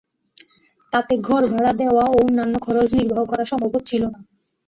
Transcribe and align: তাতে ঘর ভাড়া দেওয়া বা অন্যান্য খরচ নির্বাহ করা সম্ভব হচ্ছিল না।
তাতে 0.91 1.13
ঘর 1.19 1.41
ভাড়া 1.51 1.71
দেওয়া 1.73 1.95
বা 1.99 2.19
অন্যান্য 2.19 2.55
খরচ 2.59 2.89
নির্বাহ 2.93 3.23
করা 3.25 3.43
সম্ভব 3.51 3.71
হচ্ছিল 3.75 4.03
না। 4.05 4.19